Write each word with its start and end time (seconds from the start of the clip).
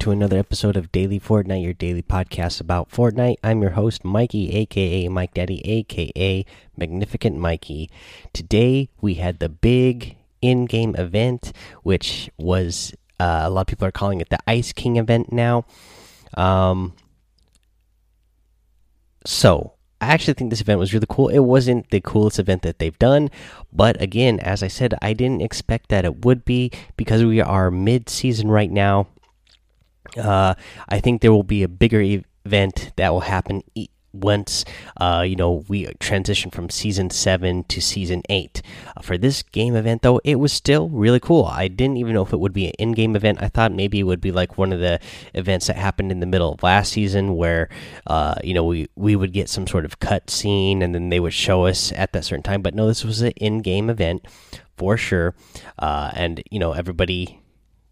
To 0.00 0.10
another 0.10 0.38
episode 0.38 0.78
of 0.78 0.90
Daily 0.92 1.20
Fortnite, 1.20 1.62
your 1.62 1.74
daily 1.74 2.00
podcast 2.00 2.58
about 2.58 2.90
Fortnite. 2.90 3.36
I'm 3.44 3.60
your 3.60 3.72
host, 3.72 4.02
Mikey, 4.02 4.48
aka 4.56 5.08
Mike 5.08 5.34
Daddy, 5.34 5.60
aka 5.62 6.46
Magnificent 6.74 7.36
Mikey. 7.36 7.90
Today 8.32 8.88
we 9.02 9.16
had 9.16 9.40
the 9.40 9.50
big 9.50 10.16
in 10.40 10.64
game 10.64 10.96
event, 10.96 11.52
which 11.82 12.30
was 12.38 12.94
uh, 13.20 13.42
a 13.44 13.50
lot 13.50 13.60
of 13.60 13.66
people 13.66 13.86
are 13.86 13.92
calling 13.92 14.22
it 14.22 14.30
the 14.30 14.38
Ice 14.46 14.72
King 14.72 14.96
event 14.96 15.34
now. 15.34 15.66
Um, 16.32 16.94
so 19.26 19.74
I 20.00 20.06
actually 20.06 20.32
think 20.32 20.48
this 20.48 20.62
event 20.62 20.80
was 20.80 20.94
really 20.94 21.08
cool. 21.10 21.28
It 21.28 21.40
wasn't 21.40 21.90
the 21.90 22.00
coolest 22.00 22.38
event 22.38 22.62
that 22.62 22.78
they've 22.78 22.98
done, 22.98 23.28
but 23.70 24.00
again, 24.00 24.40
as 24.40 24.62
I 24.62 24.68
said, 24.68 24.94
I 25.02 25.12
didn't 25.12 25.42
expect 25.42 25.90
that 25.90 26.06
it 26.06 26.24
would 26.24 26.46
be 26.46 26.72
because 26.96 27.22
we 27.22 27.42
are 27.42 27.70
mid 27.70 28.08
season 28.08 28.50
right 28.50 28.70
now 28.70 29.06
uh, 30.16 30.54
I 30.88 31.00
think 31.00 31.20
there 31.20 31.32
will 31.32 31.42
be 31.42 31.62
a 31.62 31.68
bigger 31.68 32.00
event 32.44 32.92
that 32.96 33.12
will 33.12 33.20
happen 33.20 33.62
once 34.12 34.64
uh, 34.96 35.24
you 35.26 35.36
know 35.36 35.64
we 35.68 35.86
transition 36.00 36.50
from 36.50 36.68
season 36.68 37.10
seven 37.10 37.64
to 37.64 37.80
season 37.80 38.22
eight. 38.28 38.62
Uh, 38.96 39.00
for 39.00 39.16
this 39.16 39.42
game 39.42 39.76
event, 39.76 40.02
though, 40.02 40.20
it 40.24 40.36
was 40.36 40.52
still 40.52 40.88
really 40.88 41.20
cool. 41.20 41.44
I 41.44 41.68
didn't 41.68 41.98
even 41.98 42.14
know 42.14 42.22
if 42.22 42.32
it 42.32 42.40
would 42.40 42.52
be 42.52 42.66
an 42.66 42.72
in-game 42.78 43.16
event. 43.16 43.42
I 43.42 43.48
thought 43.48 43.72
maybe 43.72 44.00
it 44.00 44.04
would 44.04 44.20
be 44.20 44.32
like 44.32 44.58
one 44.58 44.72
of 44.72 44.80
the 44.80 45.00
events 45.34 45.66
that 45.68 45.76
happened 45.76 46.10
in 46.10 46.20
the 46.20 46.26
middle 46.26 46.52
of 46.52 46.62
last 46.62 46.92
season, 46.92 47.36
where 47.36 47.68
uh, 48.06 48.34
you 48.42 48.54
know 48.54 48.64
we 48.64 48.88
we 48.96 49.16
would 49.16 49.32
get 49.32 49.48
some 49.48 49.66
sort 49.66 49.84
of 49.84 50.00
cut 50.00 50.30
scene 50.30 50.82
and 50.82 50.94
then 50.94 51.08
they 51.08 51.20
would 51.20 51.34
show 51.34 51.66
us 51.66 51.92
at 51.92 52.12
that 52.12 52.24
certain 52.24 52.42
time. 52.42 52.62
But 52.62 52.74
no, 52.74 52.86
this 52.86 53.04
was 53.04 53.22
an 53.22 53.32
in-game 53.32 53.90
event 53.90 54.26
for 54.76 54.96
sure, 54.96 55.34
uh, 55.78 56.10
and 56.14 56.42
you 56.50 56.58
know 56.58 56.72
everybody 56.72 57.40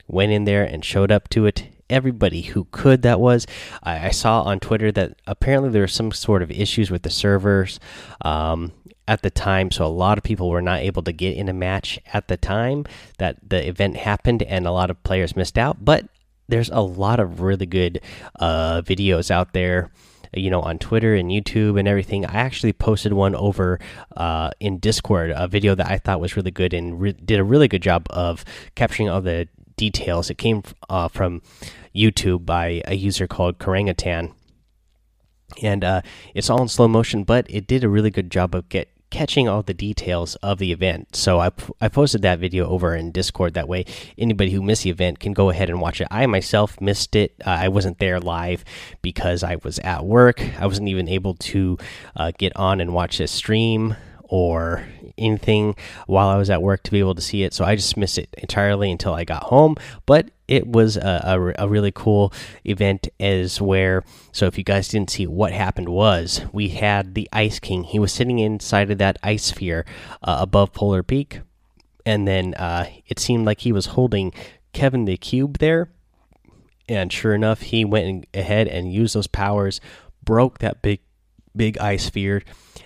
went 0.06 0.33
in 0.33 0.45
there 0.45 0.65
and 0.65 0.84
showed 0.84 1.12
up 1.12 1.28
to 1.28 1.45
it 1.45 1.69
everybody 1.91 2.42
who 2.42 2.67
could 2.70 3.03
that 3.03 3.20
was. 3.20 3.47
I, 3.83 4.08
I, 4.08 4.11
saw 4.11 4.42
on 4.42 4.61
twitter 4.61 4.92
that 4.92 5.14
apparently 5.27 5.70
there 5.70 5.83
were 5.83 5.89
some 5.89 6.12
sort 6.12 6.42
of 6.42 6.50
issues 6.50 6.91
with 6.91 7.03
the 7.03 7.11
servers 7.11 7.81
um, 8.22 8.72
at 9.06 9.22
the 9.22 9.31
time 9.31 9.70
so 9.70 9.84
a 9.84 9.89
lot 9.89 10.19
of 10.19 10.25
people 10.25 10.50
were 10.50 10.62
not 10.62 10.81
able 10.81 11.03
to 11.03 11.12
get 11.12 11.36
in 11.36 11.48
a 11.48 11.53
match 11.53 11.98
at 12.12 12.28
the 12.28 12.36
time 12.36 12.84
that 13.19 13.36
the 13.48 13.66
event 13.66 13.97
happened 13.97 14.42
and 14.42 14.66
a 14.66 14.72
lot 14.72 14.91
of 14.91 15.03
players 15.03 15.36
missed 15.36 15.59
out. 15.59 15.84
But 15.84 16.06
there's 16.48 16.70
a 16.70 16.81
lot 16.81 17.20
of 17.20 17.41
really 17.41 17.66
good 17.66 18.00
uh, 18.39 18.83
videos 18.83 19.31
out 19.31 19.53
there 19.53 19.91
you 20.34 20.50
know 20.50 20.61
on 20.61 20.78
twitter 20.78 21.14
and 21.14 21.31
youtube 21.31 21.78
and 21.78 21.89
everything. 21.89 22.27
I 22.27 22.34
actually 22.34 22.72
posted 22.72 23.12
one 23.12 23.34
over 23.34 23.81
uh, 24.16 24.50
in 24.61 24.78
discord 24.78 25.33
a 25.34 25.48
video 25.48 25.75
that 25.75 25.91
i 25.91 25.97
thought 25.97 26.20
was 26.20 26.36
really 26.36 26.50
good 26.50 26.75
and 26.75 27.16
did 27.25 27.41
a 27.41 27.44
really 27.44 27.69
good 27.69 27.83
job 27.83 28.06
of 28.11 28.44
capturing 28.75 29.09
all 29.09 29.22
the 29.22 29.48
details. 29.79 30.29
It 30.29 30.37
came 30.37 30.62
uh, 30.91 31.09
from 31.09 31.41
YouTube 31.95 32.45
by 32.45 32.83
a 32.84 32.95
user 32.95 33.27
called 33.27 33.59
Karangutan, 33.59 34.34
and 35.62 35.83
uh, 35.83 36.03
it's 36.34 36.51
all 36.51 36.61
in 36.61 36.69
slow 36.69 36.89
motion, 36.89 37.25
but 37.25 37.47
it 37.48 37.67
did 37.67 37.83
a 37.83 37.89
really 37.89 38.11
good 38.11 38.31
job 38.31 38.55
of 38.55 38.69
get 38.69 38.91
catching 39.11 39.49
all 39.49 39.62
the 39.62 39.75
details 39.75 40.34
of 40.37 40.59
the 40.59 40.71
event. 40.71 41.17
So 41.17 41.41
I, 41.41 41.51
I 41.81 41.89
posted 41.89 42.23
that 42.23 42.39
video 42.39 42.69
over 42.69 42.95
in 42.95 43.11
Discord. 43.11 43.55
That 43.55 43.69
way, 43.69 43.87
anybody 44.19 44.51
who 44.51 44.62
missed 44.62 44.83
the 44.83 44.91
event 44.91 45.19
can 45.19 45.33
go 45.33 45.51
ahead 45.51 45.71
and 45.71 45.81
watch 45.81 46.01
it. 46.01 46.09
I 46.11 46.27
myself 46.27 46.81
missed 46.81 47.17
it. 47.17 47.34
Uh, 47.45 47.51
I 47.51 47.69
wasn't 47.69 47.99
there 47.99 48.21
live 48.21 48.65
because 49.01 49.43
I 49.43 49.56
was 49.65 49.78
at 49.78 50.05
work. 50.05 50.43
I 50.60 50.66
wasn't 50.66 50.89
even 50.89 51.09
able 51.09 51.34
to 51.34 51.78
uh, 52.16 52.33
get 52.37 52.55
on 52.56 52.81
and 52.81 52.93
watch 52.93 53.19
this 53.19 53.33
stream 53.33 53.97
or 54.25 54.84
anything 55.19 55.75
while 56.06 56.29
I 56.29 56.37
was 56.37 56.51
at 56.51 56.62
work 56.62 56.83
to 56.84 56.91
be 56.91 57.01
able 57.01 57.15
to 57.15 57.23
see 57.23 57.43
it. 57.43 57.53
So 57.55 57.65
I 57.65 57.77
just 57.77 57.97
missed 57.97 58.19
it 58.19 58.29
entirely 58.39 58.91
until 58.91 59.15
I 59.15 59.25
got 59.25 59.45
home. 59.45 59.77
But 60.06 60.31
it 60.49 60.67
was 60.67 60.97
a, 60.97 61.55
a, 61.59 61.65
a, 61.65 61.69
really 61.69 61.93
cool 61.93 62.33
event 62.65 63.06
as 63.21 63.61
where 63.61 64.03
so 64.33 64.47
if 64.47 64.57
you 64.57 64.65
guys 64.65 64.89
didn't 64.89 65.11
see 65.11 65.27
what 65.27 65.53
happened 65.53 65.91
was 65.91 66.41
we 66.53 66.71
had 66.71 67.15
the 67.15 67.28
ice 67.33 67.61
king 67.61 67.84
he 67.84 67.99
was 67.99 68.12
sitting 68.12 68.39
inside 68.39 68.91
of 68.91 68.99
that 68.99 69.19
ice 69.23 69.45
sphere 69.45 69.84
uh, 70.23 70.39
above 70.41 70.73
polar 70.73 71.03
peak 71.03 71.41
and 72.07 72.27
then 72.27 72.55
uh, 72.55 72.87
it 73.07 73.19
seemed 73.19 73.45
like 73.45 73.61
he 73.61 73.73
was 73.73 73.87
holding 73.87 74.33
kevin 74.73 75.05
the 75.05 75.19
cube 75.19 75.59
there 75.59 75.91
and 76.89 77.12
sure 77.12 77.34
enough 77.34 77.61
he 77.61 77.84
went 77.84 78.27
ahead 78.33 78.67
and 78.67 78.93
used 78.93 79.15
those 79.15 79.27
powers 79.27 79.81
broke 80.25 80.59
that 80.59 80.81
big 80.83 81.01
big 81.56 81.78
ice 81.78 82.04
sphere 82.06 82.42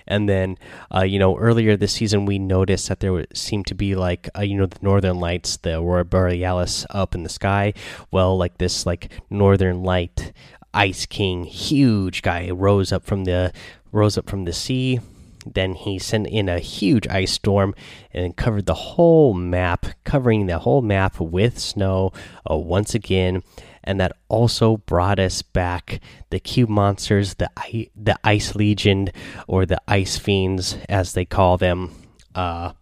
and 0.07 0.27
then, 0.27 0.57
uh, 0.93 1.03
you 1.03 1.19
know, 1.19 1.37
earlier 1.37 1.77
this 1.77 1.93
season, 1.93 2.25
we 2.25 2.39
noticed 2.39 2.89
that 2.89 2.99
there 2.99 3.25
seemed 3.33 3.67
to 3.67 3.75
be 3.75 3.95
like, 3.95 4.29
uh, 4.37 4.41
you 4.41 4.55
know, 4.55 4.65
the 4.65 4.79
northern 4.81 5.19
lights, 5.19 5.57
the 5.57 5.77
aurora 5.77 6.05
borealis 6.05 6.85
up 6.89 7.15
in 7.15 7.23
the 7.23 7.29
sky. 7.29 7.73
Well, 8.11 8.37
like 8.37 8.57
this, 8.57 8.85
like 8.85 9.11
northern 9.29 9.83
light, 9.83 10.33
ice 10.73 11.05
king, 11.05 11.45
huge 11.45 12.21
guy 12.21 12.49
rose 12.51 12.91
up 12.91 13.05
from 13.05 13.25
the 13.25 13.53
rose 13.91 14.17
up 14.17 14.29
from 14.29 14.45
the 14.45 14.53
sea. 14.53 14.99
Then 15.45 15.73
he 15.73 15.99
sent 15.99 16.27
in 16.27 16.47
a 16.47 16.59
huge 16.59 17.05
ice 17.07 17.33
storm 17.33 17.75
and 18.13 18.35
covered 18.35 18.65
the 18.65 18.73
whole 18.73 19.33
map, 19.33 19.85
covering 20.05 20.45
the 20.45 20.59
whole 20.59 20.81
map 20.81 21.19
with 21.19 21.59
snow 21.59 22.13
uh, 22.49 22.55
once 22.55 22.95
again 22.95 23.43
and 23.83 23.99
that 23.99 24.15
also 24.29 24.77
brought 24.77 25.19
us 25.19 25.41
back 25.41 25.99
the 26.29 26.39
cube 26.39 26.69
monsters, 26.69 27.35
the 27.35 27.49
the 27.95 28.17
ice 28.23 28.55
legion 28.55 29.09
or 29.47 29.65
the 29.65 29.81
ice 29.87 30.17
fiends 30.17 30.77
as 30.89 31.13
they 31.13 31.25
call 31.25 31.57
them. 31.57 31.91
Uh, 32.35 32.73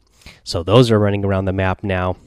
so 0.44 0.64
those 0.64 0.92
are 0.92 1.00
running 1.00 1.26
around 1.26 1.46
the 1.46 1.54
map 1.54 1.84
now, 1.84 2.18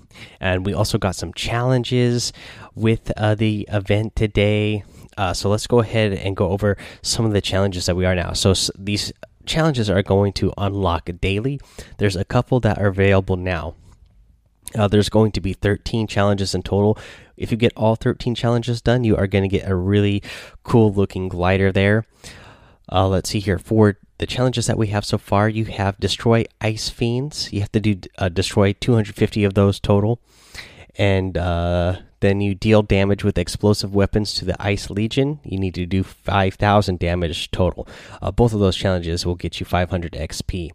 and 0.41 0.67
we 0.67 0.75
also 0.75 0.99
got 0.99 1.17
some 1.17 1.33
challenges 1.33 2.33
with 2.75 3.11
uh, 3.17 3.35
the 3.35 3.69
event 3.73 4.17
today. 4.17 4.85
Uh, 5.17 5.33
so 5.33 5.49
let's 5.49 5.67
go 5.67 5.79
ahead 5.81 6.13
and 6.13 6.37
go 6.37 6.51
over 6.51 6.77
some 7.03 7.25
of 7.25 7.33
the 7.33 7.41
challenges 7.41 7.87
that 7.87 7.97
we 7.97 8.05
are 8.05 8.15
now. 8.15 8.33
So 8.33 8.53
these 8.77 9.13
challenges 9.47 9.89
are 9.89 10.03
going 10.03 10.33
to 10.35 10.53
unlock 10.59 11.09
daily. 11.21 11.61
There's 11.99 12.17
a 12.17 12.25
couple 12.25 12.61
that 12.61 12.79
are 12.79 12.89
available 12.89 13.37
now. 13.37 13.75
Uh, 14.77 14.89
there's 14.89 15.09
going 15.09 15.31
to 15.33 15.41
be 15.41 15.53
13 15.53 16.07
challenges 16.07 16.55
in 16.55 16.63
total. 16.63 16.99
If 17.37 17.51
you 17.51 17.57
get 17.57 17.73
all 17.77 17.97
13 17.97 18.35
challenges 18.35 18.81
done, 18.81 19.05
you 19.05 19.17
are 19.17 19.27
going 19.27 19.43
to 19.43 19.49
get 19.49 19.69
a 19.69 19.75
really 19.75 20.23
cool 20.63 20.93
looking 20.93 21.29
glider 21.29 21.73
there. 21.73 22.07
Uh, 22.91 23.09
let's 23.09 23.31
see 23.31 23.41
here. 23.41 23.59
For 23.59 23.99
the 24.19 24.27
challenges 24.27 24.67
that 24.67 24.79
we 24.79 24.89
have 24.89 25.05
so 25.05 25.19
far, 25.19 25.49
you 25.49 25.65
have 25.67 25.99
destroy 25.99 26.45
ice 26.61 26.89
fiends. 26.89 27.53
You 27.53 27.61
have 27.61 27.73
to 27.73 27.81
do 27.81 28.01
uh, 28.19 28.29
destroy 28.29 28.73
250 28.75 29.45
of 29.45 29.55
those 29.55 29.81
total, 29.81 30.21
and 30.97 31.37
uh, 31.37 31.97
then 32.21 32.41
you 32.41 32.55
deal 32.55 32.83
damage 32.83 33.25
with 33.25 33.37
explosive 33.37 33.95
weapons 33.95 34.35
to 34.35 34.45
the 34.45 34.57
ice 34.63 34.89
legion. 34.91 35.41
You 35.45 35.59
need 35.59 35.75
to 35.75 35.87
do 35.87 36.03
5,000 36.03 36.99
damage 36.99 37.51
total. 37.51 37.89
Uh, 38.23 38.31
both 38.31 38.55
of 38.55 38.61
those 38.61 38.77
challenges 38.77 39.27
will 39.27 39.35
get 39.35 39.61
you 39.61 39.67
500 39.67 40.13
XP. 40.13 40.71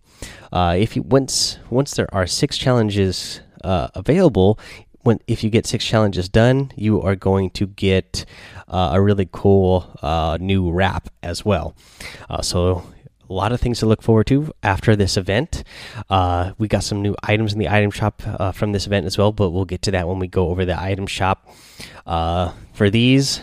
Uh, 0.52 0.76
if 0.78 0.96
you 0.96 1.04
once 1.04 1.60
once 1.70 1.94
there 1.96 2.14
are 2.14 2.28
six 2.28 2.58
challenges 2.58 3.42
uh, 3.64 3.88
available, 3.96 4.60
when 5.10 5.20
if 5.26 5.44
you 5.44 5.50
get 5.50 5.66
six 5.66 5.84
challenges 5.84 6.30
done, 6.30 6.72
you 6.76 7.02
are 7.02 7.16
going 7.16 7.50
to 7.50 7.66
get 7.66 8.26
uh, 8.68 8.92
a 8.94 9.02
really 9.02 9.28
cool 9.32 9.90
uh, 10.04 10.38
new 10.40 10.70
wrap 10.70 11.10
as 11.24 11.44
well. 11.44 11.76
Uh, 12.30 12.44
so 12.44 12.84
a 13.28 13.34
lot 13.34 13.52
of 13.52 13.60
things 13.60 13.80
to 13.80 13.88
look 13.88 14.04
forward 14.04 14.28
to 14.28 14.54
after 14.62 14.96
this 14.96 15.18
event. 15.18 15.64
Uh, 16.12 16.52
we 16.60 16.68
got 16.68 16.84
some 16.84 17.02
new 17.02 17.16
items 17.24 17.54
in 17.54 17.60
the 17.60 17.70
item 17.70 17.90
shop 17.90 18.22
uh, 18.26 18.52
from 18.52 18.72
this 18.72 18.86
event 18.86 19.08
as 19.08 19.18
well, 19.18 19.32
but 19.32 19.50
we'll 19.50 19.66
get 19.66 19.82
to 19.82 19.92
that 19.92 20.08
when 20.08 20.20
we 20.20 20.28
go 20.28 20.50
over 20.50 20.64
the 20.64 20.80
item 20.80 21.08
shop. 21.08 21.50
Uh, 22.06 22.52
for 22.74 22.92
these, 22.92 23.42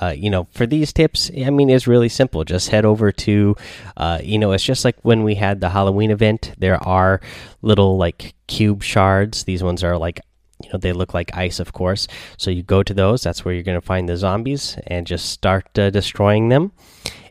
uh, 0.00 0.14
you 0.16 0.30
know, 0.30 0.48
for 0.50 0.66
these 0.66 0.92
tips, 0.92 1.30
I 1.30 1.50
mean, 1.50 1.70
it's 1.70 1.86
really 1.86 2.08
simple. 2.08 2.42
Just 2.44 2.70
head 2.70 2.84
over 2.84 3.12
to, 3.12 3.54
uh, 3.96 4.18
you 4.22 4.38
know, 4.38 4.50
it's 4.50 4.64
just 4.64 4.84
like 4.84 4.96
when 5.02 5.22
we 5.22 5.36
had 5.36 5.60
the 5.60 5.68
Halloween 5.68 6.10
event. 6.10 6.54
There 6.58 6.82
are 6.82 7.20
little 7.62 7.96
like 7.96 8.34
cube 8.48 8.82
shards. 8.82 9.44
These 9.44 9.62
ones 9.62 9.84
are 9.84 9.96
like, 9.96 10.20
you 10.62 10.70
know, 10.72 10.78
they 10.78 10.92
look 10.92 11.14
like 11.14 11.36
ice, 11.36 11.60
of 11.60 11.72
course. 11.72 12.08
So 12.36 12.50
you 12.50 12.62
go 12.62 12.82
to 12.82 12.94
those. 12.94 13.22
That's 13.22 13.44
where 13.44 13.54
you're 13.54 13.62
going 13.62 13.80
to 13.80 13.86
find 13.86 14.08
the 14.08 14.16
zombies 14.16 14.76
and 14.86 15.06
just 15.06 15.30
start 15.30 15.78
uh, 15.78 15.90
destroying 15.90 16.48
them. 16.48 16.72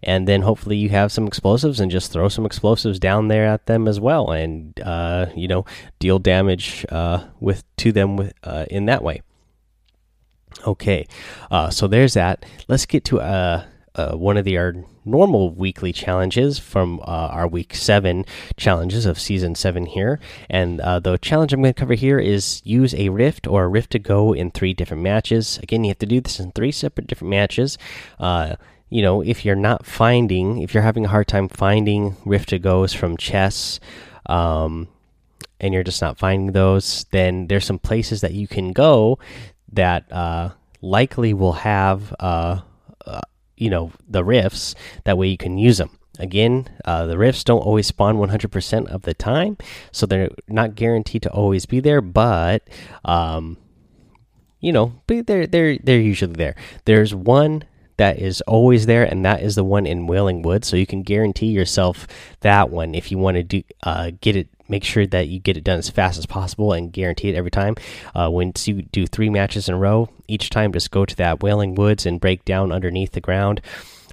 And 0.04 0.28
then 0.28 0.44
hopefully 0.44 0.78
you 0.78 0.90
have 0.90 1.12
some 1.12 1.28
explosives 1.28 1.80
and 1.80 1.92
just 1.92 2.12
throw 2.12 2.30
some 2.30 2.46
explosives 2.46 3.00
down 3.00 3.28
there 3.28 3.46
at 3.46 3.66
them 3.66 3.88
as 3.88 4.00
well, 4.00 4.32
and 4.32 4.80
uh, 4.80 5.26
you 5.36 5.48
know, 5.48 5.66
deal 6.00 6.20
damage 6.20 6.86
uh, 6.90 7.26
with 7.40 7.64
to 7.78 7.92
them 7.92 8.16
with 8.16 8.34
in 8.70 8.86
that 8.86 9.04
way. 9.04 9.22
Okay, 10.66 11.08
uh, 11.52 11.70
so 11.70 11.88
there's 11.88 12.14
that. 12.14 12.46
Let's 12.68 12.86
get 12.86 13.04
to 13.06 13.20
uh, 13.20 13.66
uh, 13.98 14.16
one 14.16 14.38
of 14.38 14.46
the 14.46 14.58
our 14.58 14.74
normal 15.04 15.52
weekly 15.54 15.92
challenges 15.92 16.60
from 16.60 17.00
uh, 17.02 17.30
our 17.32 17.48
week 17.48 17.74
seven 17.74 18.26
challenges 18.58 19.06
of 19.06 19.20
season 19.20 19.56
seven 19.56 19.86
here. 19.86 20.20
And 20.50 20.80
uh, 20.82 21.00
the 21.00 21.18
challenge 21.18 21.54
I'm 21.54 21.62
going 21.62 21.74
to 21.74 21.80
cover 21.80 21.94
here 21.94 22.20
is 22.20 22.62
use 22.64 22.94
a 22.94 23.10
rift 23.10 23.48
or 23.48 23.64
a 23.64 23.68
rift 23.68 23.92
to 23.92 24.00
go 24.00 24.34
in 24.34 24.52
three 24.52 24.74
different 24.74 25.04
matches. 25.04 25.60
Again, 25.64 25.84
you 25.84 25.90
have 25.90 26.00
to 26.00 26.06
do 26.06 26.22
this 26.22 26.40
in 26.40 26.52
three 26.52 26.72
separate 26.72 27.08
different 27.08 27.32
matches. 27.32 27.78
Uh, 28.20 28.56
you 28.90 29.02
know, 29.02 29.22
if 29.22 29.44
you're 29.44 29.56
not 29.56 29.86
finding, 29.86 30.62
if 30.62 30.74
you're 30.74 30.84
having 30.84 31.06
a 31.06 31.10
hard 31.10 31.28
time 31.28 31.50
finding 31.50 32.16
rift 32.26 32.50
to 32.50 32.60
goes 32.60 32.94
from 32.94 33.18
chess, 33.18 33.80
um, 34.28 34.88
and 35.60 35.74
you're 35.74 35.84
just 35.84 36.02
not 36.02 36.18
finding 36.18 36.52
those, 36.52 37.06
then 37.12 37.48
there's 37.48 37.66
some 37.66 37.80
places 37.80 38.22
that 38.22 38.34
you 38.34 38.48
can 38.48 38.72
go 38.74 39.18
that 39.72 40.10
uh, 40.12 40.52
likely 40.82 41.34
will 41.34 41.54
have 41.54 42.16
uh, 42.20 42.62
you 43.57 43.69
know 43.69 43.92
the 44.07 44.24
rifts 44.24 44.75
that 45.04 45.18
way 45.18 45.27
you 45.27 45.38
can 45.38 45.57
use 45.57 45.77
them 45.77 45.98
again 46.19 46.68
uh, 46.86 47.06
the 47.06 47.18
rifts 47.18 47.44
don't 47.44 47.59
always 47.59 47.88
spawn 47.88 48.18
100% 48.18 48.88
of 48.88 49.04
the 49.04 49.13
time 49.13 49.57
so 49.92 50.06
they're 50.06 50.30
not 50.48 50.75
guaranteed 50.75 51.21
to 51.21 51.31
always 51.31 51.65
be 51.65 51.80
there 51.80 52.01
but 52.01 52.68
um, 53.06 53.57
you 54.59 54.71
know 54.71 54.94
but 55.06 55.27
they're 55.27 55.48
they're 55.48 55.77
they're 55.77 56.00
usually 56.00 56.33
there 56.33 56.56
there's 56.86 57.13
one 57.13 57.63
that 57.98 58.19
is 58.19 58.42
always 58.42 58.86
there, 58.86 59.04
and 59.04 59.25
that 59.25 59.42
is 59.42 59.56
the 59.56 59.63
one 59.63 59.86
in 59.86 60.07
Wailing 60.07 60.44
Wood. 60.44 60.63
So 60.63 60.77
you 60.77 60.86
can 60.86 61.04
guarantee 61.04 61.48
yourself 61.48 62.07
that 62.42 62.69
one 62.69 62.95
if 62.95 63.12
you 63.12 63.18
want 63.18 63.36
to 63.36 63.44
do 63.44 63.63
uh, 63.83 64.12
get 64.21 64.36
it. 64.36 64.48
Make 64.69 64.84
sure 64.84 65.08
that 65.08 65.28
you 65.28 65.40
get 65.40 65.58
it 65.58 65.64
done 65.64 65.80
as 65.80 65.90
fast 65.90 66.18
as 66.18 66.25
possible 66.25 66.74
and 66.74 66.92
guarantee 66.92 67.30
it 67.30 67.36
every 67.36 67.52
time. 67.52 67.75
Uh, 68.14 68.30
once 68.31 68.68
you 68.68 68.81
do 68.81 69.08
three 69.08 69.30
matches 69.30 69.68
in 69.69 69.75
a 69.75 69.78
row, 69.78 70.10
each 70.28 70.50
time 70.50 70.74
just 70.74 70.92
go 70.92 71.06
to 71.06 71.16
that 71.16 71.42
Wailing 71.42 71.75
Woods 71.75 72.06
and 72.06 72.19
break 72.19 72.46
down 72.46 72.72
underneath 72.72 73.12
the 73.12 73.22
ground 73.22 73.62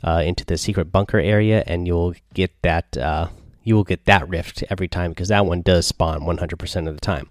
uh, 0.02 0.22
into 0.24 0.44
the 0.44 0.56
secret 0.56 0.92
bunker 0.92 1.18
area, 1.18 1.64
and 1.66 1.86
you'll 1.86 2.14
get 2.34 2.50
that. 2.62 2.96
Uh, 2.96 3.28
you 3.66 3.74
will 3.74 3.84
get 3.84 4.04
that 4.04 4.28
rift 4.28 4.62
every 4.68 4.88
time 4.88 5.12
because 5.12 5.28
that 5.28 5.46
one 5.46 5.62
does 5.62 5.86
spawn 5.86 6.20
100% 6.20 6.86
of 6.86 6.94
the 6.94 7.00
time. 7.00 7.30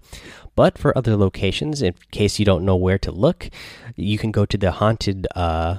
But 0.56 0.76
for 0.76 0.96
other 0.98 1.16
locations, 1.16 1.80
in 1.80 1.94
case 2.10 2.40
you 2.40 2.44
don't 2.44 2.64
know 2.64 2.74
where 2.74 2.98
to 2.98 3.12
look, 3.12 3.48
you 3.94 4.18
can 4.18 4.32
go 4.32 4.44
to 4.44 4.58
the 4.58 4.72
haunted 4.72 5.28
uh, 5.36 5.76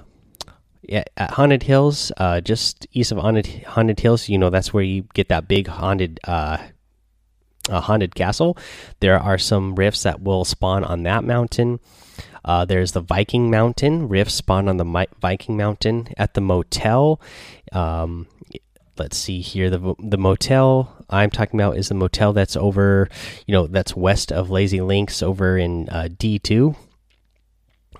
at 0.90 1.10
Haunted 1.32 1.64
Hills, 1.64 2.12
uh, 2.18 2.42
just 2.42 2.88
east 2.94 3.12
of 3.12 3.18
Haunted, 3.18 3.64
Haunted 3.68 4.00
Hills, 4.00 4.30
you 4.30 4.38
know 4.38 4.50
that's 4.50 4.74
where 4.74 4.84
you 4.84 5.04
get 5.14 5.30
that 5.30 5.48
big 5.48 5.68
haunted 5.68 6.20
uh, 6.26 6.58
haunted 7.70 8.16
castle. 8.16 8.58
There 9.00 9.20
are 9.20 9.38
some 9.38 9.76
rifts 9.76 10.04
that 10.04 10.22
will 10.22 10.46
spawn 10.46 10.84
on 10.84 11.04
that 11.04 11.24
mountain. 11.24 11.80
Uh, 12.44 12.64
there's 12.64 12.92
the 12.92 13.02
Viking 13.02 13.50
Mountain 13.50 14.08
rifts 14.08 14.36
spawn 14.36 14.70
on 14.70 14.78
the 14.78 15.08
Viking 15.20 15.58
Mountain 15.58 16.10
at 16.18 16.36
the 16.36 16.42
motel. 16.42 17.20
Um, 17.72 18.28
let's 18.98 19.18
see 19.18 19.42
here 19.42 19.70
the 19.70 19.96
the 20.00 20.18
motel 20.18 20.96
I'm 21.10 21.30
talking 21.30 21.60
about 21.60 21.78
is 21.78 21.90
the 21.90 21.96
motel 21.96 22.34
that's 22.34 22.56
over, 22.56 23.10
you 23.46 23.52
know, 23.52 23.68
that's 23.68 23.96
west 23.96 24.32
of 24.32 24.50
Lazy 24.50 24.82
Links 24.82 25.22
over 25.22 25.58
in 25.58 25.90
uh, 25.90 26.08
D2. 26.12 26.76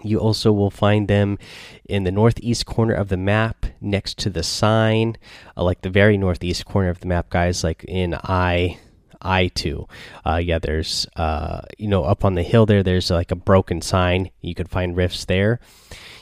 You 0.02 0.20
also 0.20 0.52
will 0.52 0.70
find 0.70 1.08
them 1.08 1.40
in 1.88 2.04
the 2.04 2.12
northeast 2.12 2.66
corner 2.66 2.94
of 2.94 3.10
the 3.10 3.18
map 3.18 3.66
next 3.82 4.20
to 4.20 4.30
the 4.30 4.44
sign, 4.44 5.18
uh, 5.58 5.64
like 5.64 5.82
the 5.82 5.90
very 5.90 6.18
northeast 6.18 6.66
corner 6.66 6.90
of 6.90 7.00
the 7.00 7.08
map, 7.08 7.30
guys, 7.30 7.64
like 7.64 7.84
in 7.88 8.14
I 8.14 8.80
I 9.26 9.48
two. 9.48 9.88
Uh, 10.26 10.38
yeah, 10.38 10.60
there's 10.60 11.08
uh, 11.16 11.62
you 11.78 11.88
know 11.88 12.04
up 12.04 12.24
on 12.24 12.36
the 12.36 12.44
hill 12.44 12.66
there. 12.66 12.84
There's 12.84 13.10
like 13.10 13.32
a 13.32 13.36
broken 13.36 13.82
sign. 13.82 14.30
You 14.42 14.56
can 14.56 14.68
find 14.68 14.96
rifts 14.96 15.26
there. 15.26 15.60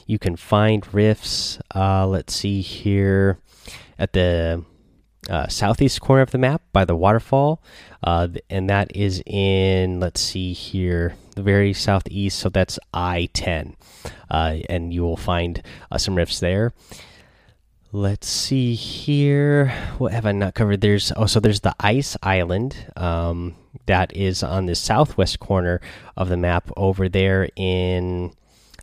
You 0.07 0.17
can 0.19 0.35
find 0.35 0.91
rifts. 0.93 1.59
Uh, 1.73 2.07
let's 2.07 2.33
see 2.33 2.61
here 2.61 3.39
at 3.99 4.13
the 4.13 4.63
uh, 5.29 5.47
southeast 5.47 6.01
corner 6.01 6.21
of 6.21 6.31
the 6.31 6.37
map 6.37 6.61
by 6.71 6.85
the 6.85 6.95
waterfall, 6.95 7.61
uh, 8.03 8.27
and 8.49 8.69
that 8.69 8.95
is 8.95 9.21
in 9.25 9.99
let's 9.99 10.21
see 10.21 10.53
here 10.53 11.15
the 11.35 11.43
very 11.43 11.73
southeast. 11.73 12.39
So 12.39 12.49
that's 12.49 12.79
I 12.93 13.29
ten, 13.33 13.75
uh, 14.31 14.57
and 14.69 14.93
you 14.93 15.03
will 15.03 15.17
find 15.17 15.61
some 15.97 16.15
rifts 16.15 16.39
there. 16.39 16.73
Let's 17.95 18.27
see 18.27 18.73
here. 18.73 19.67
What 19.99 20.13
have 20.13 20.25
I 20.25 20.31
not 20.31 20.55
covered? 20.55 20.81
There's 20.81 21.11
oh, 21.15 21.27
so 21.27 21.39
there's 21.39 21.59
the 21.59 21.75
ice 21.79 22.17
island 22.23 22.75
um, 22.95 23.53
that 23.85 24.15
is 24.17 24.41
on 24.41 24.65
the 24.65 24.73
southwest 24.73 25.39
corner 25.39 25.79
of 26.17 26.27
the 26.27 26.35
map 26.35 26.71
over 26.75 27.07
there 27.07 27.49
in 27.55 28.33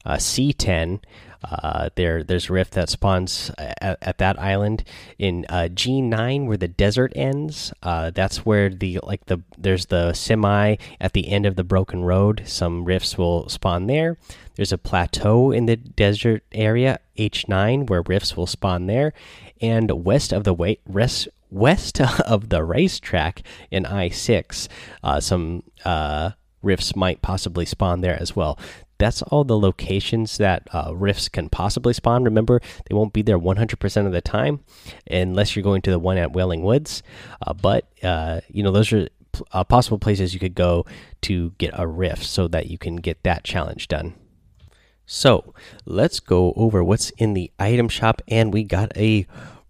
uh, 0.04 0.14
C10. 0.14 1.00
Uh, 1.42 1.88
there, 1.94 2.22
there's 2.22 2.50
a 2.50 2.52
rift 2.52 2.72
that 2.74 2.88
spawns 2.88 3.50
at, 3.58 3.98
at 4.02 4.18
that 4.18 4.38
island 4.38 4.84
in 5.18 5.46
uh, 5.48 5.68
G9, 5.70 6.46
where 6.46 6.56
the 6.56 6.68
desert 6.68 7.12
ends. 7.16 7.72
Uh, 7.82 8.10
that's 8.10 8.44
where 8.44 8.68
the 8.68 9.00
like 9.02 9.26
the 9.26 9.40
there's 9.56 9.86
the 9.86 10.12
semi 10.12 10.76
at 11.00 11.12
the 11.12 11.28
end 11.28 11.46
of 11.46 11.56
the 11.56 11.64
broken 11.64 12.04
road. 12.04 12.42
Some 12.46 12.84
rifts 12.84 13.16
will 13.16 13.48
spawn 13.48 13.86
there. 13.86 14.16
There's 14.56 14.72
a 14.72 14.78
plateau 14.78 15.50
in 15.50 15.66
the 15.66 15.76
desert 15.76 16.42
area 16.52 17.00
H9 17.16 17.88
where 17.88 18.02
rifts 18.02 18.36
will 18.36 18.46
spawn 18.46 18.86
there, 18.86 19.12
and 19.60 20.04
west 20.04 20.32
of 20.32 20.44
the 20.44 20.54
way 20.54 20.78
rest 20.86 21.28
west 21.50 22.00
of 22.20 22.48
the 22.48 22.62
racetrack 22.62 23.42
in 23.70 23.84
I6, 23.84 24.68
uh, 25.02 25.20
some 25.20 25.64
uh, 25.84 26.32
rifts 26.62 26.94
might 26.94 27.22
possibly 27.22 27.64
spawn 27.64 28.02
there 28.02 28.20
as 28.20 28.36
well 28.36 28.58
that's 29.00 29.22
all 29.22 29.44
the 29.44 29.58
locations 29.58 30.38
that 30.38 30.68
uh, 30.72 30.92
rifts 30.94 31.28
can 31.28 31.48
possibly 31.48 31.92
spawn. 31.92 32.24
Remember, 32.24 32.60
they 32.88 32.94
won't 32.94 33.12
be 33.12 33.22
there 33.22 33.38
100% 33.38 34.06
of 34.06 34.12
the 34.12 34.20
time 34.20 34.60
unless 35.10 35.56
you're 35.56 35.62
going 35.62 35.82
to 35.82 35.90
the 35.90 35.98
one 35.98 36.18
at 36.18 36.32
Wailing 36.32 36.62
Woods. 36.62 37.02
Uh, 37.44 37.54
but, 37.54 37.90
uh, 38.02 38.40
you 38.48 38.62
know, 38.62 38.70
those 38.70 38.92
are 38.92 39.08
uh, 39.52 39.64
possible 39.64 39.98
places 39.98 40.34
you 40.34 40.40
could 40.40 40.54
go 40.54 40.84
to 41.22 41.50
get 41.58 41.72
a 41.74 41.86
rift 41.86 42.24
so 42.24 42.46
that 42.48 42.66
you 42.66 42.78
can 42.78 42.96
get 42.96 43.22
that 43.22 43.44
challenge 43.44 43.88
done. 43.88 44.14
So 45.06 45.54
let's 45.84 46.20
go 46.20 46.52
over 46.54 46.84
what's 46.84 47.10
in 47.10 47.34
the 47.34 47.50
item 47.58 47.88
shop. 47.88 48.22
And 48.28 48.52
we 48.52 48.62
got 48.62 48.96
a 48.96 49.26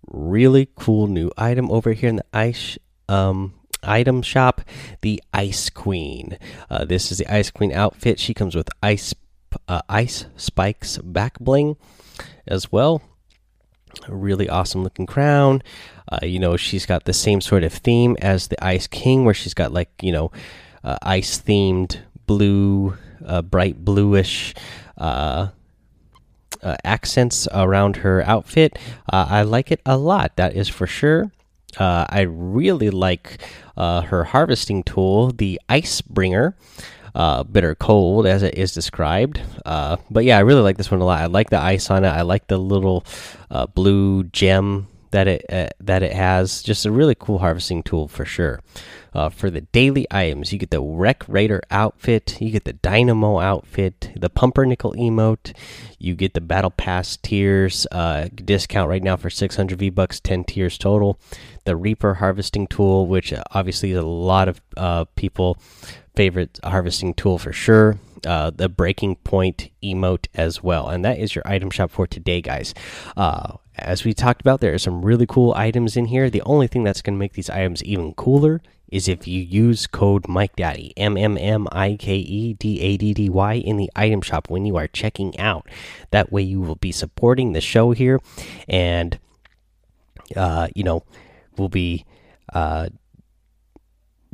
really 0.06 0.69
cool 0.75 1.06
new 1.06 1.31
item 1.38 1.71
over 1.71 1.93
here 1.93 2.11
in 2.11 2.17
the 2.17 2.25
ice 2.32 2.79
um, 3.09 3.55
item 3.82 4.23
shop 4.23 4.61
the 5.00 5.23
ice 5.32 5.71
queen. 5.71 6.38
Uh, 6.69 6.85
this 6.85 7.11
is 7.11 7.19
the 7.19 7.32
ice 7.32 7.50
queen 7.50 7.73
outfit. 7.73 8.19
She 8.19 8.35
comes 8.35 8.55
with 8.55 8.69
ice 8.82 9.15
uh, 9.69 9.82
ice 9.88 10.27
spikes 10.37 10.99
back 10.99 11.38
bling 11.38 11.77
as 12.47 12.71
well. 12.71 13.03
A 14.06 14.15
really 14.15 14.49
awesome 14.49 14.85
looking 14.85 15.06
crown. 15.06 15.62
Uh, 16.11 16.21
you 16.23 16.38
know 16.38 16.56
she's 16.56 16.87
got 16.87 17.05
the 17.05 17.12
same 17.12 17.41
sort 17.41 17.65
of 17.65 17.73
theme 17.73 18.17
as 18.21 18.49
the 18.49 18.65
ice 18.65 18.87
king 18.87 19.25
where 19.25 19.35
she's 19.35 19.55
got 19.55 19.73
like 19.73 19.91
you 20.00 20.12
know 20.12 20.31
uh, 20.85 20.97
ice 21.03 21.41
themed 21.41 21.99
blue 22.27 22.97
uh, 23.27 23.43
bright 23.43 23.84
bluish 23.84 24.55
uh, 24.96 25.49
accents 26.84 27.49
around 27.53 27.96
her 27.96 28.22
outfit. 28.22 28.79
I 29.08 29.43
like 29.43 29.72
it 29.72 29.81
a 29.87 29.96
lot 29.96 30.37
that 30.37 30.55
is 30.55 30.69
for 30.69 30.87
sure 30.87 31.32
uh, 31.79 32.06
I 32.08 32.22
really 32.22 32.91
like 32.91 33.39
uh, 33.77 34.03
her 34.03 34.24
harvesting 34.24 34.82
tool, 34.82 35.31
the 35.31 35.60
Ice 35.69 36.00
Bringer. 36.00 36.56
Uh, 37.12 37.43
bitter 37.43 37.74
cold, 37.74 38.24
as 38.24 38.44
it 38.44 38.56
is 38.56 38.72
described. 38.72 39.41
Uh, 39.67 39.96
but 40.12 40.24
yeah, 40.24 40.36
I 40.39 40.43
really 40.43 40.60
like 40.60 40.77
this 40.77 40.93
one 40.93 41.00
a 41.00 41.05
lot. 41.05 41.20
I 41.20 41.27
like 41.27 41.50
the 41.50 41.58
ice 41.58 41.91
on 41.91 42.05
it. 42.05 42.08
I 42.08 42.22
like 42.22 42.46
the 42.46 42.56
little 42.56 43.05
uh, 43.50 43.67
blue 43.67 44.22
gem 44.22 44.86
that 45.10 45.29
it 45.29 45.44
uh, 45.50 45.69
that 45.81 46.02
it 46.02 46.12
has. 46.12 46.62
Just 46.62 46.86
a 46.86 46.90
really 46.90 47.14
cool 47.14 47.38
harvesting 47.38 47.82
tool 47.82 48.08
for 48.08 48.24
sure. 48.24 48.60
Uh, 49.12 49.29
for 49.29 49.50
the 49.50 49.62
daily 49.62 50.06
items, 50.10 50.52
you 50.52 50.58
get 50.58 50.70
the 50.70 50.81
Wreck 50.81 51.24
Raider 51.26 51.60
outfit, 51.70 52.40
you 52.40 52.50
get 52.50 52.64
the 52.64 52.74
Dynamo 52.74 53.40
outfit, 53.40 54.12
the 54.14 54.31
Pumpernickel 54.31 54.93
emote, 54.93 55.52
you 55.98 56.14
get 56.14 56.34
the 56.34 56.40
Battle 56.40 56.70
Pass 56.70 57.17
tiers 57.17 57.88
uh, 57.90 58.29
discount 58.36 58.88
right 58.88 59.02
now 59.02 59.17
for 59.17 59.29
600 59.29 59.76
V 59.76 59.90
bucks, 59.90 60.20
10 60.20 60.44
tiers 60.44 60.79
total. 60.79 61.19
The 61.64 61.76
Reaper 61.76 62.14
harvesting 62.14 62.69
tool, 62.69 63.08
which 63.08 63.34
obviously 63.50 63.90
is 63.90 63.98
a 63.98 64.02
lot 64.02 64.48
of 64.48 64.60
uh, 64.76 65.06
people 65.17 65.58
favorite 66.14 66.60
harvesting 66.62 67.14
tool 67.14 67.38
for 67.38 67.52
sure. 67.52 67.98
Uh, 68.26 68.50
the 68.50 68.69
breaking 68.69 69.17
point 69.17 69.70
emote 69.82 70.26
as 70.34 70.62
well, 70.62 70.88
and 70.88 71.05
that 71.05 71.19
is 71.19 71.34
your 71.34 71.46
item 71.46 71.70
shop 71.70 71.90
for 71.90 72.06
today, 72.06 72.43
guys. 72.43 72.74
Uh, 73.17 73.55
as 73.81 74.05
we 74.05 74.15
talked 74.15 74.41
about, 74.41 74.60
there 74.60 74.75
are 74.75 74.79
some 74.79 75.05
really 75.05 75.27
cool 75.27 75.53
items 75.55 75.96
in 75.96 76.06
here. 76.06 76.31
The 76.31 76.43
only 76.43 76.67
thing 76.67 76.84
that's 76.84 77.03
going 77.03 77.15
to 77.15 77.19
make 77.19 77.32
these 77.32 77.51
items 77.51 77.82
even 77.84 78.15
cooler 78.15 78.60
is 78.89 79.08
if 79.08 79.27
you 79.27 79.41
use 79.41 79.87
code 79.87 80.27
Mike 80.29 80.56
Daddy 80.56 80.93
M 80.96 81.17
M 81.17 81.39
M 81.39 81.69
I 81.72 81.96
K 81.99 82.17
E 82.17 82.55
D 82.55 82.81
A 82.81 82.96
D 82.96 83.15
D 83.15 83.29
Y 83.29 83.55
in 83.55 83.77
the 83.77 83.91
item 83.94 84.20
shop 84.20 84.51
when 84.51 84.65
you 84.67 84.77
are 84.77 84.89
checking 84.89 85.39
out. 85.39 85.69
That 86.10 86.32
way, 86.32 86.43
you 86.43 86.60
will 86.60 86.77
be 86.77 86.93
supporting 86.93 87.53
the 87.53 87.60
show 87.60 87.93
here, 87.93 88.20
and 88.69 89.19
uh, 90.37 90.69
you 90.75 90.82
know, 90.82 91.05
we'll 91.56 91.69
be 91.69 92.05
uh, 92.53 92.89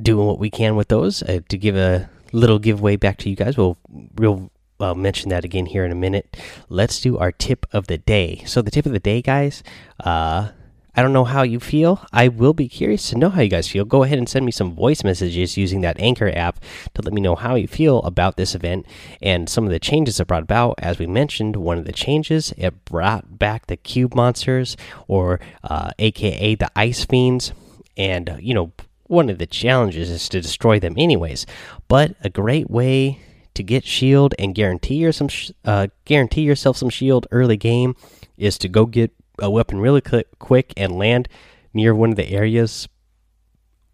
doing 0.01 0.27
what 0.27 0.39
we 0.39 0.51
can 0.51 0.77
with 0.77 0.89
those 0.89 1.23
uh, 1.23 1.41
to 1.49 1.59
give 1.59 1.77
a 1.77 2.09
little 2.33 2.59
giveaway 2.59 2.97
back 2.97 3.19
to 3.19 3.31
you 3.31 3.37
guys. 3.37 3.57
We'll 3.57 3.77
we'll 4.17 4.51
uh, 4.81 4.95
mention 4.95 5.31
that 5.31 5.45
again 5.45 5.67
here 5.67 5.85
in 5.85 5.93
a 5.93 5.97
minute. 5.97 6.37
Let's 6.69 7.01
do 7.01 7.19
our 7.19 7.33
tip 7.33 7.67
of 7.73 7.87
the 7.87 7.99
day. 7.99 8.43
So 8.47 8.63
the 8.63 8.71
tip 8.71 8.87
of 8.87 8.93
the 8.93 8.99
day, 8.99 9.23
guys. 9.23 9.63
Uh, 10.01 10.51
I 10.99 11.03
don't 11.03 11.13
know 11.13 11.25
how 11.25 11.43
you 11.43 11.61
feel. 11.61 12.07
I 12.11 12.29
will 12.29 12.55
be 12.55 12.69
curious 12.69 13.11
to 13.11 13.19
know 13.19 13.29
how 13.29 13.43
you 13.43 13.51
guys 13.51 13.69
feel. 13.69 13.85
Go 13.85 14.03
ahead 14.03 14.17
and 14.17 14.27
send 14.27 14.47
me 14.47 14.51
some 14.51 14.75
voice 14.75 15.05
messages 15.05 15.59
using 15.59 15.83
that 15.83 16.01
Anchor 16.01 16.33
app 16.35 16.59
to 16.95 17.03
let 17.03 17.13
me 17.13 17.21
know 17.21 17.35
how 17.35 17.55
you 17.55 17.69
feel 17.69 17.99
about 17.99 18.39
this 18.39 18.55
event 18.55 18.87
and 19.21 19.47
some 19.47 19.65
of 19.65 19.71
the 19.71 19.79
changes 19.79 20.19
it 20.19 20.27
brought 20.27 20.45
about. 20.45 20.77
As 20.79 20.99
we 20.99 21.07
mentioned, 21.07 21.57
one 21.57 21.77
of 21.77 21.85
the 21.85 21.93
changes 21.93 22.55
it 22.57 22.87
brought 22.87 23.39
back 23.39 23.67
the 23.67 23.77
cube 23.77 24.15
monsters, 24.15 24.75
or 25.07 25.39
uh, 25.63 25.91
AKA 25.99 26.55
the 26.55 26.71
ice 26.75 27.05
fiends, 27.05 27.53
and 27.99 28.39
you 28.41 28.55
know 28.55 28.73
one 29.03 29.29
of 29.29 29.37
the 29.37 29.47
challenges 29.47 30.09
is 30.09 30.31
to 30.31 30.41
destroy 30.41 30.81
them 30.81 30.95
anyways. 30.97 31.45
But 31.89 32.17
a 32.23 32.31
great 32.31 32.71
way 32.71 33.21
to 33.57 33.63
get 33.63 33.85
shield 33.85 34.35
and 34.39 34.55
guarantee 34.55 34.97
your 34.97 35.13
some 35.13 35.29
uh, 35.65 35.89
guarantee 36.05 36.43
yourself 36.43 36.77
some 36.77 36.91
shield 36.91 37.27
early 37.31 37.57
game 37.57 37.97
is 38.37 38.59
to 38.59 38.69
go 38.69 38.87
get 38.87 39.13
a 39.39 39.51
weapon 39.51 39.81
really 39.81 40.03
quick 40.39 40.73
and 40.77 40.97
land 40.97 41.29
near 41.75 41.95
one 41.95 42.11
of 42.11 42.17
the 42.17 42.31
areas 42.31 42.89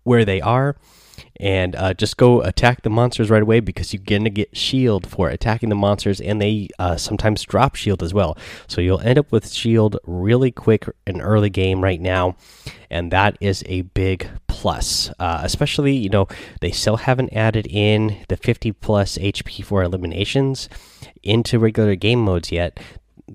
where 0.05 0.25
they 0.25 0.41
are 0.41 0.77
and 1.41 1.75
uh, 1.77 1.95
just 1.95 2.17
go 2.17 2.41
attack 2.43 2.83
the 2.83 2.91
monsters 2.91 3.31
right 3.31 3.43
away 3.43 3.61
because 3.61 3.93
you're 3.93 4.03
gonna 4.05 4.31
get 4.31 4.57
shield 4.57 5.09
for 5.09 5.29
attacking 5.29 5.69
the 5.69 5.75
monsters 5.75 6.21
and 6.21 6.41
they 6.41 6.69
uh, 6.79 6.97
sometimes 6.97 7.43
drop 7.43 7.75
shield 7.75 8.03
as 8.03 8.15
well. 8.15 8.37
So 8.67 8.81
you'll 8.81 9.01
end 9.01 9.19
up 9.19 9.33
with 9.33 9.53
shield 9.53 9.97
really 10.05 10.51
quick 10.51 10.87
in 11.07 11.21
early 11.21 11.51
game 11.51 11.83
right 11.83 12.01
now 12.01 12.37
and 12.91 13.11
that 13.11 13.37
is 13.41 13.65
a 13.67 13.83
big 13.83 14.29
plus 14.63 15.11
uh, 15.19 15.41
especially 15.43 15.93
you 15.93 16.09
know 16.09 16.29
they 16.61 16.71
still 16.71 16.99
haven't 16.99 17.33
added 17.33 17.67
in 17.67 18.25
the 18.29 18.37
50 18.37 18.71
plus 18.71 19.19
hp 19.19 19.65
for 19.65 19.83
eliminations 19.83 20.69
into 21.25 21.59
regular 21.59 21.97
game 21.97 22.21
modes 22.21 22.53
yet 22.53 22.79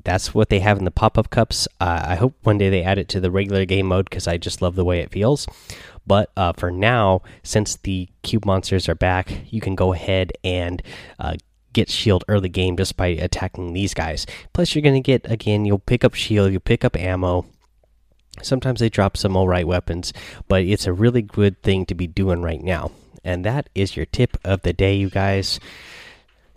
that's 0.05 0.33
what 0.33 0.47
they 0.47 0.59
have 0.59 0.77
in 0.77 0.85
the 0.85 0.91
pop-up 0.91 1.29
cups 1.29 1.67
uh, 1.81 2.01
i 2.07 2.15
hope 2.15 2.33
one 2.43 2.57
day 2.57 2.69
they 2.69 2.81
add 2.81 2.97
it 2.97 3.09
to 3.09 3.19
the 3.19 3.29
regular 3.29 3.65
game 3.65 3.87
mode 3.87 4.09
because 4.09 4.25
i 4.25 4.37
just 4.37 4.61
love 4.61 4.75
the 4.75 4.85
way 4.85 5.01
it 5.01 5.11
feels 5.11 5.47
but 6.07 6.31
uh, 6.37 6.53
for 6.53 6.71
now, 6.71 7.21
since 7.43 7.75
the 7.75 8.07
cube 8.23 8.45
monsters 8.45 8.87
are 8.87 8.95
back, 8.95 9.29
you 9.51 9.59
can 9.59 9.75
go 9.75 9.91
ahead 9.91 10.31
and 10.41 10.81
uh, 11.19 11.35
get 11.73 11.89
shield 11.89 12.23
early 12.29 12.49
game 12.49 12.77
just 12.77 12.95
by 12.95 13.07
attacking 13.07 13.73
these 13.73 13.93
guys. 13.93 14.25
Plus, 14.53 14.73
you're 14.73 14.81
going 14.81 14.95
to 14.95 15.05
get, 15.05 15.29
again, 15.29 15.65
you'll 15.65 15.79
pick 15.79 16.05
up 16.05 16.13
shield, 16.13 16.51
you'll 16.51 16.61
pick 16.61 16.85
up 16.85 16.95
ammo. 16.95 17.45
Sometimes 18.41 18.79
they 18.79 18.89
drop 18.89 19.17
some 19.17 19.35
alright 19.35 19.67
weapons, 19.67 20.13
but 20.47 20.63
it's 20.63 20.87
a 20.87 20.93
really 20.93 21.21
good 21.21 21.61
thing 21.63 21.85
to 21.87 21.95
be 21.95 22.07
doing 22.07 22.41
right 22.41 22.61
now. 22.61 22.91
And 23.23 23.43
that 23.45 23.69
is 23.75 23.95
your 23.95 24.05
tip 24.05 24.37
of 24.43 24.61
the 24.61 24.73
day, 24.73 24.95
you 24.95 25.09
guys. 25.09 25.59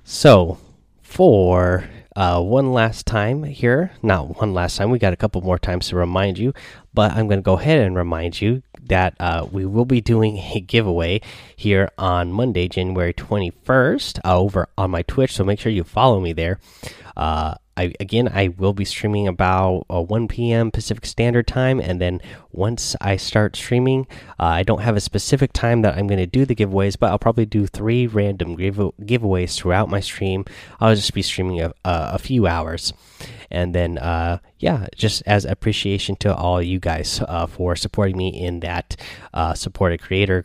So, 0.05 0.59
for 1.03 1.89
uh, 2.17 2.41
one 2.41 2.73
last 2.73 3.07
time 3.07 3.45
here. 3.45 3.93
Not 4.03 4.41
one 4.41 4.53
last 4.53 4.77
time. 4.77 4.91
We 4.91 4.99
got 4.99 5.13
a 5.13 5.17
couple 5.17 5.41
more 5.43 5.59
times 5.59 5.89
to 5.89 5.97
remind 5.97 6.39
you, 6.39 6.53
but 6.95 7.13
I'm 7.13 7.29
going 7.29 7.41
to 7.41 7.45
go 7.45 7.59
ahead 7.59 7.81
and 7.81 7.97
remind 7.97 8.41
you 8.41 8.63
that 8.83 9.15
uh, 9.21 9.47
we 9.51 9.65
will 9.65 9.85
be 9.85 10.01
doing 10.01 10.39
a 10.39 10.61
giveaway 10.61 11.21
here 11.57 11.91
on 11.97 12.33
Monday, 12.33 12.69
January 12.69 13.15
21st, 13.15 14.19
uh, 14.25 14.39
over 14.39 14.69
on 14.77 14.91
my 14.91 15.03
Twitch. 15.03 15.33
So 15.33 15.45
make 15.45 15.61
sure 15.61 15.73
you 15.73 15.85
follow 15.85 16.21
me 16.21 16.33
there. 16.33 16.59
Uh, 17.17 17.55
I, 17.77 17.95
again, 17.99 18.29
I 18.33 18.49
will 18.49 18.75
be 18.75 18.85
streaming 18.85 19.27
about 19.27 19.87
uh, 19.89 20.03
1 20.03 20.29
p.m. 20.29 20.71
Pacific 20.71 21.07
Standard 21.07 21.47
Time, 21.47 21.81
and 21.81 21.99
then 21.99 22.21
once 22.53 22.95
I 23.01 23.17
start 23.17 23.57
streaming, 23.57 24.07
uh, 24.39 24.45
I 24.45 24.65
don't 24.65 24.83
have 24.83 24.97
a 24.97 25.01
specific 25.01 25.55
time 25.55 25.81
that 25.83 25.97
I'm 25.97 26.07
going 26.07 26.19
to 26.19 26.27
do 26.27 26.45
the 26.45 26.55
giveaways, 26.55 26.99
but 26.99 27.11
I'll 27.11 27.19
probably 27.19 27.47
do 27.47 27.67
three 27.67 28.07
random 28.07 28.55
give 28.55 28.77
giveaways 28.77 29.57
throughout 29.57 29.89
my 29.89 30.01
stream. 30.01 30.45
I'll 30.79 30.95
just 30.95 31.15
be 31.15 31.23
streaming 31.23 31.63
a, 31.63 31.73
a 31.85 32.19
few 32.19 32.47
hours, 32.47 32.93
and 33.51 33.75
then 33.75 33.97
uh, 33.97 34.41
yeah, 34.61 34.87
just 34.95 35.23
as 35.27 35.45
appreciation 35.45 36.17
to 36.17 36.35
all 36.35 36.63
you 36.63 36.79
guys 36.79 37.21
uh, 37.27 37.47
for 37.47 37.75
supporting 37.75 38.17
me 38.17 38.29
in 38.29 38.61
that 38.61 38.95
uh, 39.33 39.55
supported 39.55 40.01
creator 40.01 40.45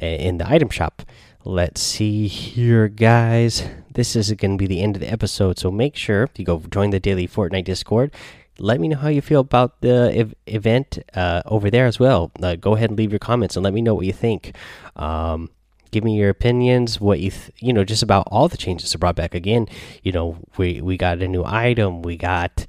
uh, 0.00 0.04
in 0.06 0.38
the 0.38 0.48
item 0.48 0.68
shop. 0.68 1.02
Let's 1.46 1.80
see 1.82 2.28
here, 2.28 2.88
guys. 2.88 3.64
This 3.92 4.16
is 4.16 4.30
going 4.32 4.52
to 4.52 4.62
be 4.62 4.66
the 4.66 4.82
end 4.82 4.96
of 4.96 5.00
the 5.00 5.10
episode, 5.10 5.58
so 5.58 5.70
make 5.70 5.96
sure 5.96 6.28
you 6.36 6.44
go 6.44 6.62
join 6.70 6.90
the 6.90 7.00
daily 7.00 7.26
Fortnite 7.26 7.64
Discord. 7.64 8.12
Let 8.58 8.80
me 8.80 8.88
know 8.88 8.98
how 8.98 9.08
you 9.08 9.20
feel 9.20 9.40
about 9.40 9.80
the 9.80 10.12
ev 10.14 10.34
event 10.46 10.98
uh, 11.14 11.42
over 11.46 11.70
there 11.70 11.86
as 11.86 11.98
well. 11.98 12.30
Uh, 12.40 12.56
go 12.56 12.76
ahead 12.76 12.90
and 12.90 12.98
leave 12.98 13.12
your 13.12 13.18
comments 13.18 13.56
and 13.56 13.64
let 13.64 13.74
me 13.74 13.82
know 13.82 13.94
what 13.94 14.06
you 14.06 14.12
think. 14.12 14.54
Um, 14.94 15.50
give 15.90 16.04
me 16.04 16.16
your 16.16 16.30
opinions, 16.30 17.00
what 17.00 17.18
you 17.20 17.32
you 17.58 17.72
know, 17.72 17.84
just 17.84 18.02
about 18.02 18.28
all 18.30 18.48
the 18.48 18.56
changes 18.56 18.92
that 18.92 18.98
brought 18.98 19.16
back. 19.16 19.34
Again, 19.34 19.68
you 20.02 20.12
know, 20.12 20.38
we 20.56 20.80
we 20.80 20.96
got 20.96 21.18
a 21.18 21.28
new 21.28 21.44
item, 21.44 22.02
we 22.02 22.16
got 22.16 22.66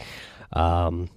um, 0.53 1.09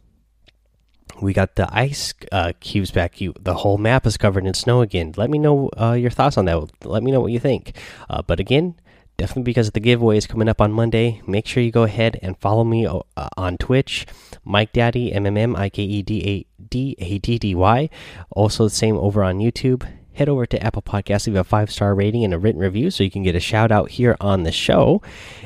we 1.21 1.33
got 1.33 1.57
the 1.57 1.69
ice 1.75 2.15
uh, 2.33 2.53
cubes 2.61 2.91
back. 2.91 3.21
You, 3.21 3.35
the 3.41 3.55
whole 3.55 3.79
map 3.79 4.07
is 4.07 4.17
covered 4.17 4.47
in 4.47 4.55
snow 4.55 4.83
again. 4.83 5.15
Let 5.17 5.31
me 5.31 5.39
know 5.39 5.71
uh, 5.81 5.93
your 5.93 6.11
thoughts 6.11 6.37
on 6.37 6.45
that. 6.47 6.71
Let 6.85 7.03
me 7.03 7.11
know 7.11 7.21
what 7.21 7.33
you 7.33 7.41
think. 7.41 7.77
Uh, 8.09 8.23
but 8.23 8.41
again, 8.41 8.77
definitely 9.17 9.43
because 9.43 9.71
the 9.73 9.81
giveaway 9.81 10.17
is 10.17 10.27
coming 10.27 10.49
up 10.49 10.61
on 10.61 10.73
Monday. 10.73 11.21
Make 11.27 11.47
sure 11.47 11.63
you 11.63 11.73
go 11.73 11.83
ahead 11.83 12.19
and 12.23 12.39
follow 12.39 12.65
me 12.65 12.87
uh, 12.87 13.01
on 13.37 13.59
Twitch, 13.59 14.07
Mike 14.45 14.73
Daddy 14.73 15.13
M 15.13 15.27
M 15.27 15.37
M 15.37 15.57
I 15.57 15.69
K 15.69 15.83
E 15.83 16.03
D 16.03 16.23
A 16.27 16.63
D 16.63 16.95
A 16.99 17.19
D 17.19 17.39
D 17.39 17.55
Y. 17.55 17.91
Also 18.31 18.65
the 18.65 18.71
same 18.71 18.97
over 18.97 19.25
on 19.25 19.39
YouTube. 19.39 19.87
Head 20.19 20.29
over 20.29 20.47
to 20.47 20.61
Apple 20.61 20.83
Podcasts, 20.83 21.29
leave 21.29 21.37
a 21.37 21.45
five 21.45 21.71
star 21.71 21.95
rating 21.95 22.25
and 22.25 22.35
a 22.35 22.39
written 22.39 22.61
review 22.61 22.91
so 22.91 23.05
you 23.05 23.11
can 23.11 23.23
get 23.23 23.37
a 23.37 23.41
shout 23.41 23.71
out 23.71 23.91
here 23.91 24.17
on 24.21 24.43
the 24.43 24.51
show. 24.51 25.01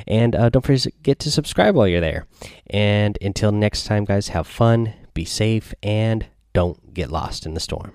And 0.09 0.35
uh, 0.35 0.49
don't 0.49 0.65
forget 0.65 1.19
to 1.19 1.31
subscribe 1.31 1.75
while 1.75 1.87
you're 1.87 2.01
there. 2.01 2.27
And 2.71 3.19
until 3.21 3.53
next 3.53 3.85
time, 3.85 4.07
guys, 4.07 4.29
have 4.29 4.47
fun 4.47 4.95
be 5.15 5.27
safe, 5.27 5.75
and 5.83 6.27
don't 6.55 6.95
get 6.95 7.11
lost 7.11 7.45
in 7.45 7.53
the 7.53 7.61
storm. 7.61 7.93